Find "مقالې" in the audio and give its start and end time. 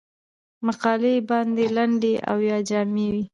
0.65-1.15